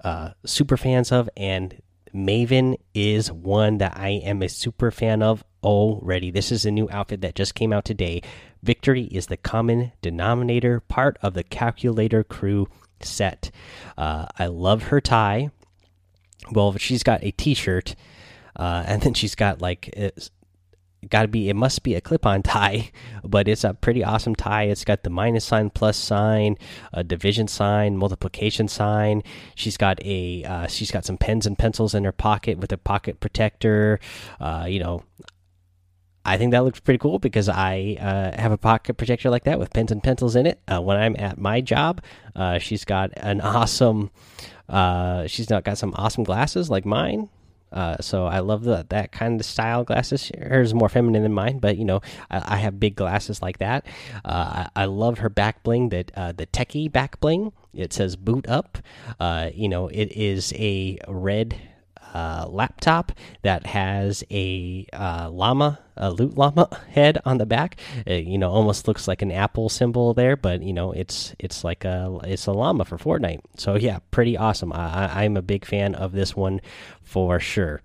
uh, 0.01 0.29
super 0.45 0.77
fans 0.77 1.11
of, 1.11 1.29
and 1.35 1.81
Maven 2.17 2.75
is 2.93 3.31
one 3.31 3.77
that 3.77 3.95
I 3.95 4.09
am 4.09 4.41
a 4.41 4.49
super 4.49 4.89
fan 4.91 5.21
of 5.21 5.43
already. 5.63 6.31
This 6.31 6.51
is 6.51 6.65
a 6.65 6.71
new 6.71 6.89
outfit 6.91 7.21
that 7.21 7.35
just 7.35 7.55
came 7.55 7.71
out 7.71 7.85
today. 7.85 8.21
Victory 8.63 9.03
is 9.03 9.27
the 9.27 9.37
common 9.37 9.91
denominator, 10.01 10.79
part 10.79 11.17
of 11.21 11.35
the 11.35 11.43
calculator 11.43 12.23
crew 12.23 12.67
set. 13.01 13.51
Uh, 13.97 14.25
I 14.37 14.47
love 14.47 14.83
her 14.83 14.99
tie. 14.99 15.51
Well, 16.51 16.75
she's 16.77 17.03
got 17.03 17.23
a 17.23 17.31
t 17.31 17.53
shirt, 17.53 17.95
uh, 18.55 18.83
and 18.87 19.01
then 19.01 19.13
she's 19.13 19.35
got 19.35 19.61
like 19.61 19.89
got 21.09 21.21
to 21.23 21.27
be 21.27 21.49
it 21.49 21.55
must 21.55 21.83
be 21.83 21.95
a 21.95 22.01
clip-on 22.01 22.41
tie 22.43 22.91
but 23.23 23.47
it's 23.47 23.63
a 23.63 23.73
pretty 23.73 24.03
awesome 24.03 24.35
tie 24.35 24.63
it's 24.63 24.83
got 24.83 25.03
the 25.03 25.09
minus 25.09 25.45
sign 25.45 25.69
plus 25.69 25.97
sign 25.97 26.57
a 26.93 27.03
division 27.03 27.47
sign 27.47 27.97
multiplication 27.97 28.67
sign 28.67 29.21
she's 29.55 29.77
got 29.77 30.03
a 30.03 30.43
uh, 30.43 30.67
she's 30.67 30.91
got 30.91 31.05
some 31.05 31.17
pens 31.17 31.45
and 31.45 31.57
pencils 31.57 31.93
in 31.93 32.03
her 32.03 32.11
pocket 32.11 32.57
with 32.57 32.71
a 32.71 32.77
pocket 32.77 33.19
protector 33.19 33.99
uh, 34.39 34.65
you 34.67 34.79
know 34.79 35.03
I 36.27 36.37
think 36.37 36.51
that 36.51 36.65
looks 36.65 36.81
pretty 36.81 36.97
cool 36.97 37.19
because 37.19 37.47
I 37.47 37.95
uh, 38.01 38.39
have 38.39 38.51
a 38.51 38.57
pocket 38.57 38.95
protector 38.95 39.29
like 39.29 39.45
that 39.45 39.59
with 39.59 39.71
pens 39.71 39.93
and 39.93 40.03
pencils 40.03 40.35
in 40.35 40.45
it. 40.45 40.59
Uh, 40.67 40.81
when 40.81 40.97
I'm 40.97 41.15
at 41.17 41.37
my 41.37 41.61
job, 41.61 42.01
uh, 42.35 42.59
she's 42.59 42.83
got 42.83 43.11
an 43.15 43.39
awesome. 43.41 44.11
Uh, 44.67 45.25
she's 45.27 45.49
not 45.49 45.63
got 45.63 45.77
some 45.77 45.93
awesome 45.95 46.25
glasses 46.25 46.69
like 46.69 46.85
mine. 46.85 47.29
Uh, 47.71 47.97
so 47.99 48.25
I 48.25 48.39
love 48.39 48.63
that 48.63 49.11
kind 49.11 49.39
of 49.39 49.45
style 49.45 49.83
glasses. 49.83 50.31
Hers 50.39 50.73
more 50.73 50.89
feminine 50.89 51.23
than 51.23 51.33
mine, 51.33 51.59
but 51.59 51.77
you 51.77 51.85
know 51.85 52.01
I, 52.29 52.55
I 52.55 52.57
have 52.57 52.79
big 52.79 52.95
glasses 52.95 53.41
like 53.41 53.57
that. 53.59 53.85
Uh, 54.23 54.67
I, 54.75 54.83
I, 54.83 54.85
love 54.85 55.19
her 55.19 55.29
back 55.29 55.63
bling, 55.63 55.89
that 55.89 56.11
uh, 56.15 56.31
the 56.31 56.47
techie 56.47 56.91
back 56.91 57.19
bling. 57.19 57.51
It 57.73 57.93
says 57.93 58.15
boot 58.15 58.47
up. 58.47 58.77
Uh, 59.19 59.49
you 59.53 59.69
know 59.69 59.87
it 59.89 60.11
is 60.13 60.53
a 60.55 60.97
red 61.07 61.55
uh, 62.17 62.47
laptop 62.49 63.11
that 63.43 63.67
has 63.67 64.23
a 64.31 64.87
uh, 64.91 65.29
llama, 65.29 65.79
a 65.95 66.09
loot 66.09 66.35
llama 66.35 66.67
head 66.89 67.19
on 67.25 67.37
the 67.37 67.45
back. 67.45 67.79
It, 68.07 68.11
uh, 68.25 68.29
you 68.29 68.39
know, 68.39 68.49
almost 68.49 68.87
looks 68.87 69.07
like 69.07 69.21
an 69.21 69.31
Apple 69.31 69.69
symbol 69.69 70.15
there, 70.15 70.35
but 70.35 70.63
you 70.63 70.73
know, 70.73 70.91
it's 70.91 71.35
it's 71.37 71.63
like 71.63 71.85
a 71.85 72.19
it's 72.23 72.47
a 72.47 72.51
llama 72.51 72.85
for 72.85 72.97
Fortnite. 72.97 73.41
So 73.57 73.75
yeah, 73.75 73.99
pretty 74.09 74.35
awesome. 74.35 74.73
I, 74.73 75.23
I'm 75.23 75.37
a 75.37 75.43
big 75.43 75.63
fan 75.63 75.93
of 75.93 76.11
this 76.11 76.35
one 76.35 76.59
for 77.03 77.39
sure 77.39 77.81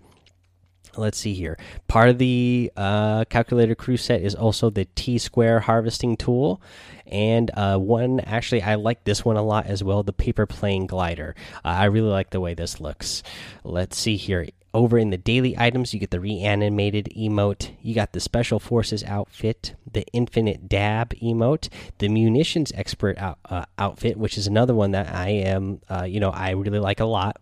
let's 0.97 1.17
see 1.17 1.33
here. 1.33 1.57
Part 1.87 2.09
of 2.09 2.17
the 2.17 2.71
uh, 2.75 3.25
calculator 3.25 3.75
crew 3.75 3.97
set 3.97 4.21
is 4.21 4.35
also 4.35 4.69
the 4.69 4.85
T 4.95 5.17
square 5.17 5.61
harvesting 5.61 6.17
tool, 6.17 6.61
and 7.05 7.51
uh, 7.53 7.77
one 7.77 8.19
actually 8.21 8.61
I 8.61 8.75
like 8.75 9.03
this 9.03 9.25
one 9.25 9.37
a 9.37 9.43
lot 9.43 9.65
as 9.65 9.83
well. 9.83 10.03
The 10.03 10.13
paper 10.13 10.45
plane 10.45 10.87
glider. 10.87 11.35
Uh, 11.63 11.69
I 11.69 11.85
really 11.85 12.09
like 12.09 12.29
the 12.31 12.41
way 12.41 12.53
this 12.53 12.79
looks. 12.79 13.23
Let's 13.63 13.97
see 13.97 14.17
here. 14.17 14.47
Over 14.75 14.97
in 14.97 15.11
the 15.11 15.19
daily 15.19 15.55
items, 15.55 15.93
you 15.93 15.99
get 15.99 16.09
the 16.09 16.19
reanimated 16.19 17.09
emote. 17.15 17.75
You 17.83 17.93
got 17.93 18.13
the 18.13 18.19
special 18.19 18.59
forces 18.59 19.03
outfit, 19.03 19.75
the 19.91 20.03
infinite 20.13 20.67
dab 20.67 21.13
emote, 21.21 21.69
the 21.99 22.09
munitions 22.09 22.71
expert 22.73 23.19
out, 23.19 23.37
uh, 23.45 23.65
outfit, 23.77 24.17
which 24.17 24.35
is 24.35 24.47
another 24.47 24.73
one 24.73 24.89
that 24.91 25.13
I 25.13 25.29
am, 25.29 25.79
uh, 25.91 26.05
you 26.05 26.19
know, 26.19 26.31
I 26.31 26.51
really 26.51 26.79
like 26.79 26.99
a 26.99 27.05
lot 27.05 27.37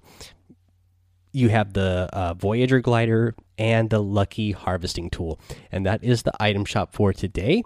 you 1.31 1.49
have 1.49 1.73
the 1.73 2.09
uh, 2.11 2.33
Voyager 2.33 2.79
glider 2.79 3.35
and 3.57 3.89
the 3.89 4.01
Lucky 4.01 4.51
harvesting 4.51 5.09
tool, 5.09 5.39
and 5.71 5.85
that 5.85 6.03
is 6.03 6.23
the 6.23 6.33
item 6.39 6.65
shop 6.65 6.93
for 6.93 7.13
today. 7.13 7.63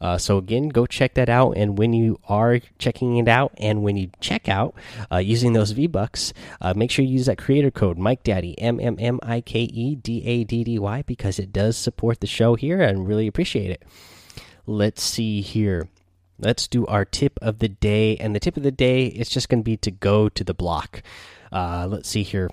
Uh, 0.00 0.18
so 0.18 0.38
again, 0.38 0.68
go 0.68 0.86
check 0.86 1.14
that 1.14 1.28
out. 1.28 1.52
And 1.56 1.78
when 1.78 1.92
you 1.92 2.18
are 2.28 2.60
checking 2.78 3.16
it 3.16 3.28
out, 3.28 3.52
and 3.58 3.82
when 3.82 3.96
you 3.96 4.10
check 4.20 4.48
out 4.48 4.74
uh, 5.10 5.18
using 5.18 5.52
those 5.52 5.70
V 5.70 5.86
Bucks, 5.86 6.32
uh, 6.60 6.74
make 6.74 6.90
sure 6.90 7.04
you 7.04 7.12
use 7.12 7.26
that 7.26 7.38
creator 7.38 7.70
code 7.70 7.98
Mike 7.98 8.24
Daddy 8.24 8.58
M 8.58 8.80
M 8.80 8.96
M 8.98 9.20
I 9.22 9.40
K 9.40 9.60
E 9.60 9.94
D 9.94 10.22
A 10.24 10.44
D 10.44 10.64
D 10.64 10.78
Y 10.78 11.02
because 11.02 11.38
it 11.38 11.52
does 11.52 11.76
support 11.76 12.20
the 12.20 12.26
show 12.26 12.54
here, 12.54 12.80
and 12.80 13.06
really 13.06 13.26
appreciate 13.26 13.70
it. 13.70 13.84
Let's 14.66 15.02
see 15.02 15.40
here. 15.40 15.88
Let's 16.40 16.68
do 16.68 16.86
our 16.86 17.04
tip 17.04 17.38
of 17.42 17.58
the 17.58 17.68
day, 17.68 18.16
and 18.16 18.34
the 18.34 18.40
tip 18.40 18.56
of 18.56 18.62
the 18.62 18.70
day 18.70 19.06
is 19.06 19.28
just 19.28 19.48
going 19.48 19.60
to 19.60 19.64
be 19.64 19.76
to 19.78 19.90
go 19.90 20.28
to 20.28 20.44
the 20.44 20.54
block. 20.54 21.02
Uh, 21.50 21.86
let's 21.88 22.08
see 22.08 22.22
here. 22.22 22.48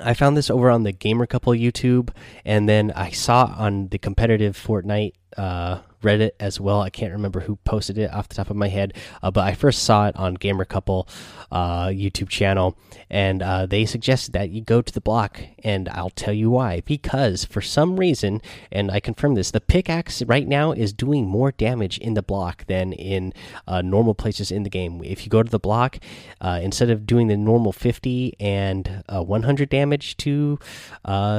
I 0.00 0.14
found 0.14 0.36
this 0.36 0.50
over 0.50 0.70
on 0.70 0.82
the 0.82 0.92
Gamer 0.92 1.26
Couple 1.26 1.52
YouTube, 1.52 2.10
and 2.44 2.68
then 2.68 2.92
I 2.92 3.10
saw 3.10 3.54
on 3.56 3.88
the 3.88 3.98
competitive 3.98 4.56
Fortnite 4.56 5.12
uh, 5.36 5.78
Reddit 6.06 6.30
as 6.38 6.60
well. 6.60 6.80
I 6.80 6.90
can't 6.90 7.12
remember 7.12 7.40
who 7.40 7.56
posted 7.56 7.98
it 7.98 8.12
off 8.12 8.28
the 8.28 8.36
top 8.36 8.48
of 8.48 8.56
my 8.56 8.68
head, 8.68 8.94
uh, 9.22 9.32
but 9.32 9.44
I 9.44 9.54
first 9.54 9.82
saw 9.82 10.06
it 10.06 10.14
on 10.16 10.34
Gamer 10.34 10.64
Couple 10.64 11.08
uh, 11.50 11.88
YouTube 11.88 12.28
channel, 12.28 12.78
and 13.10 13.42
uh, 13.42 13.66
they 13.66 13.84
suggested 13.84 14.32
that 14.32 14.50
you 14.50 14.60
go 14.60 14.80
to 14.80 14.92
the 14.92 15.00
block, 15.00 15.40
and 15.64 15.88
I'll 15.88 16.10
tell 16.10 16.32
you 16.32 16.50
why. 16.50 16.82
Because 16.82 17.44
for 17.44 17.60
some 17.60 17.98
reason, 17.98 18.40
and 18.70 18.90
I 18.90 19.00
confirm 19.00 19.34
this, 19.34 19.50
the 19.50 19.60
pickaxe 19.60 20.22
right 20.22 20.46
now 20.46 20.70
is 20.70 20.92
doing 20.92 21.26
more 21.26 21.50
damage 21.50 21.98
in 21.98 22.14
the 22.14 22.22
block 22.22 22.66
than 22.66 22.92
in 22.92 23.32
uh, 23.66 23.82
normal 23.82 24.14
places 24.14 24.52
in 24.52 24.62
the 24.62 24.70
game. 24.70 25.02
If 25.04 25.24
you 25.24 25.30
go 25.30 25.42
to 25.42 25.50
the 25.50 25.58
block, 25.58 25.98
uh, 26.40 26.60
instead 26.62 26.90
of 26.90 27.04
doing 27.04 27.26
the 27.26 27.36
normal 27.36 27.72
50 27.72 28.34
and 28.38 29.02
uh, 29.08 29.22
100 29.24 29.68
damage 29.68 30.16
to 30.18 30.58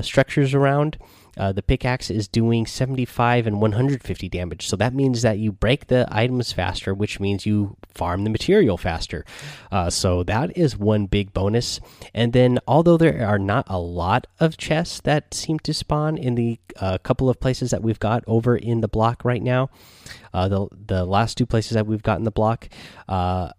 structures 0.01 0.53
around, 0.53 0.97
uh, 1.37 1.51
the 1.51 1.61
pickaxe 1.61 2.09
is 2.09 2.27
doing 2.27 2.65
75 2.65 3.47
and 3.47 3.61
150 3.61 4.29
damage. 4.29 4.67
So 4.67 4.75
that 4.77 4.93
means 4.93 5.21
that 5.21 5.37
you 5.37 5.51
break 5.51 5.87
the 5.87 6.07
items 6.09 6.51
faster, 6.51 6.93
which 6.93 7.19
means 7.19 7.45
you 7.45 7.77
farm 7.93 8.23
the 8.23 8.29
material 8.29 8.77
faster. 8.77 9.25
Uh, 9.71 9.89
so 9.89 10.23
that 10.23 10.57
is 10.57 10.77
one 10.77 11.05
big 11.05 11.33
bonus. 11.33 11.79
And 12.13 12.33
then, 12.33 12.59
although 12.67 12.97
there 12.97 13.25
are 13.27 13.39
not 13.39 13.65
a 13.67 13.79
lot 13.79 14.27
of 14.39 14.57
chests 14.57 15.01
that 15.01 15.33
seem 15.33 15.59
to 15.59 15.73
spawn 15.73 16.17
in 16.17 16.35
the 16.35 16.59
uh, 16.77 16.97
couple 16.99 17.29
of 17.29 17.39
places 17.39 17.71
that 17.71 17.83
we've 17.83 17.99
got 17.99 18.23
over 18.27 18.55
in 18.55 18.81
the 18.81 18.87
block 18.87 19.23
right 19.23 19.41
now, 19.41 19.69
uh, 20.33 20.47
the 20.47 20.67
the 20.71 21.05
last 21.05 21.37
two 21.37 21.45
places 21.45 21.73
that 21.73 21.87
we've 21.87 22.03
got 22.03 22.17
in 22.17 22.23
the 22.23 22.31
block, 22.31 22.69
uh, 23.07 23.51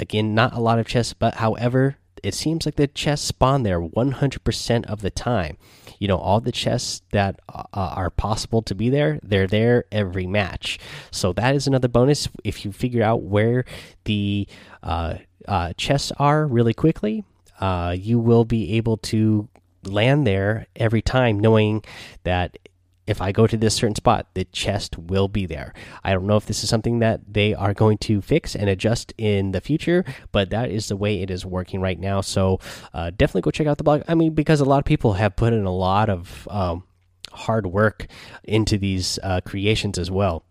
again, 0.00 0.34
not 0.34 0.54
a 0.54 0.60
lot 0.60 0.78
of 0.78 0.86
chests, 0.86 1.12
but 1.12 1.34
however, 1.34 1.96
it 2.22 2.34
seems 2.34 2.66
like 2.66 2.76
the 2.76 2.86
chests 2.86 3.26
spawn 3.26 3.62
there 3.62 3.80
100% 3.80 4.86
of 4.86 5.02
the 5.02 5.10
time 5.10 5.58
you 6.04 6.08
know 6.08 6.18
all 6.18 6.38
the 6.38 6.52
chests 6.52 7.00
that 7.12 7.40
uh, 7.48 7.64
are 7.72 8.10
possible 8.10 8.60
to 8.60 8.74
be 8.74 8.90
there 8.90 9.18
they're 9.22 9.46
there 9.46 9.84
every 9.90 10.26
match. 10.26 10.78
So 11.10 11.32
that 11.32 11.54
is 11.54 11.66
another 11.66 11.88
bonus. 11.88 12.28
If 12.44 12.66
you 12.66 12.72
figure 12.72 13.02
out 13.02 13.22
where 13.22 13.64
the 14.04 14.46
uh, 14.82 15.14
uh, 15.48 15.72
chests 15.78 16.12
are 16.18 16.46
really 16.46 16.74
quickly 16.74 17.24
uh, 17.58 17.96
you 17.98 18.18
will 18.18 18.44
be 18.44 18.76
able 18.76 18.98
to 18.98 19.48
land 19.84 20.26
there 20.26 20.66
every 20.76 21.00
time 21.00 21.40
knowing 21.40 21.82
that 22.24 22.58
if 23.06 23.20
I 23.20 23.32
go 23.32 23.46
to 23.46 23.56
this 23.56 23.74
certain 23.74 23.94
spot, 23.94 24.28
the 24.34 24.44
chest 24.44 24.98
will 24.98 25.28
be 25.28 25.46
there. 25.46 25.74
I 26.02 26.12
don't 26.12 26.26
know 26.26 26.36
if 26.36 26.46
this 26.46 26.64
is 26.64 26.70
something 26.70 27.00
that 27.00 27.20
they 27.32 27.54
are 27.54 27.74
going 27.74 27.98
to 27.98 28.20
fix 28.22 28.56
and 28.56 28.68
adjust 28.68 29.12
in 29.18 29.52
the 29.52 29.60
future, 29.60 30.04
but 30.32 30.50
that 30.50 30.70
is 30.70 30.88
the 30.88 30.96
way 30.96 31.20
it 31.20 31.30
is 31.30 31.44
working 31.44 31.80
right 31.80 31.98
now. 31.98 32.20
So 32.20 32.60
uh, 32.92 33.10
definitely 33.10 33.42
go 33.42 33.50
check 33.50 33.66
out 33.66 33.78
the 33.78 33.84
blog. 33.84 34.02
I 34.08 34.14
mean, 34.14 34.34
because 34.34 34.60
a 34.60 34.64
lot 34.64 34.78
of 34.78 34.84
people 34.84 35.14
have 35.14 35.36
put 35.36 35.52
in 35.52 35.64
a 35.64 35.74
lot 35.74 36.08
of 36.08 36.48
um, 36.50 36.84
hard 37.32 37.66
work 37.66 38.06
into 38.42 38.78
these 38.78 39.18
uh, 39.22 39.40
creations 39.44 39.98
as 39.98 40.10
well 40.10 40.44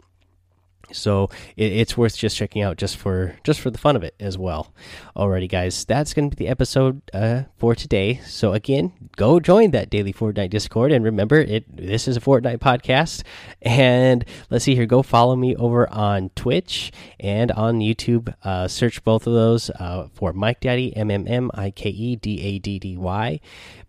so 0.93 1.29
it, 1.57 1.73
it's 1.73 1.97
worth 1.97 2.15
just 2.15 2.37
checking 2.37 2.61
out 2.61 2.77
just 2.77 2.97
for 2.97 3.35
just 3.43 3.59
for 3.59 3.69
the 3.69 3.77
fun 3.77 3.95
of 3.95 4.03
it 4.03 4.15
as 4.19 4.37
well. 4.37 4.73
Alrighty 5.15 5.49
guys 5.49 5.85
that's 5.85 6.13
going 6.13 6.29
to 6.29 6.35
be 6.35 6.45
the 6.45 6.49
episode 6.49 7.01
uh, 7.13 7.43
for 7.57 7.75
today. 7.75 8.21
So 8.25 8.53
again 8.53 8.93
go 9.15 9.39
join 9.39 9.71
that 9.71 9.89
daily 9.89 10.13
fortnite 10.13 10.49
discord 10.49 10.91
and 10.91 11.03
remember 11.03 11.37
it 11.37 11.65
this 11.75 12.07
is 12.07 12.17
a 12.17 12.21
fortnite 12.21 12.59
podcast. 12.59 13.23
And 13.61 14.25
let's 14.49 14.65
see 14.65 14.75
here 14.75 14.85
go 14.85 15.03
follow 15.03 15.35
me 15.35 15.55
over 15.55 15.89
on 15.89 16.29
twitch 16.35 16.91
and 17.19 17.51
on 17.51 17.79
youtube. 17.79 18.33
Uh, 18.43 18.67
search 18.67 19.03
both 19.03 19.27
of 19.27 19.33
those 19.33 19.69
uh, 19.71 20.07
for 20.13 20.33
mike 20.33 20.59
daddy 20.59 20.95
m-m-m-i-k-e-d-a-d-d-y 20.95 23.39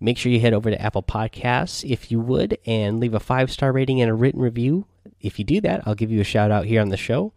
make 0.00 0.18
sure 0.18 0.32
you 0.32 0.40
head 0.40 0.54
over 0.54 0.70
to 0.70 0.80
apple 0.80 1.02
podcasts 1.02 1.88
if 1.88 2.10
you 2.10 2.20
would 2.20 2.58
and 2.66 3.00
leave 3.00 3.14
a 3.14 3.20
five 3.20 3.50
star 3.50 3.72
rating 3.72 4.00
and 4.00 4.10
a 4.10 4.14
written 4.14 4.40
review 4.40 4.86
if 5.24 5.38
you 5.38 5.44
do 5.44 5.60
that, 5.62 5.82
I'll 5.86 5.94
give 5.94 6.12
you 6.12 6.20
a 6.20 6.24
shout 6.24 6.50
out 6.50 6.66
here 6.66 6.80
on 6.80 6.90
the 6.90 6.96
show. 6.96 7.32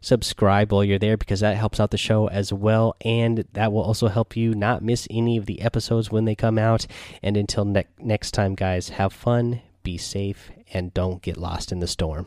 Subscribe 0.00 0.72
while 0.72 0.82
you're 0.84 0.98
there 0.98 1.16
because 1.16 1.40
that 1.40 1.56
helps 1.56 1.78
out 1.78 1.90
the 1.90 1.98
show 1.98 2.28
as 2.28 2.52
well. 2.52 2.96
And 3.02 3.44
that 3.52 3.72
will 3.72 3.82
also 3.82 4.08
help 4.08 4.36
you 4.36 4.54
not 4.54 4.82
miss 4.82 5.06
any 5.10 5.36
of 5.36 5.46
the 5.46 5.60
episodes 5.60 6.10
when 6.10 6.24
they 6.24 6.34
come 6.34 6.58
out. 6.58 6.86
And 7.22 7.36
until 7.36 7.64
ne 7.64 7.84
next 7.98 8.32
time, 8.32 8.54
guys, 8.54 8.90
have 8.90 9.12
fun, 9.12 9.60
be 9.82 9.98
safe, 9.98 10.50
and 10.72 10.94
don't 10.94 11.22
get 11.22 11.36
lost 11.36 11.72
in 11.72 11.80
the 11.80 11.86
storm. 11.86 12.26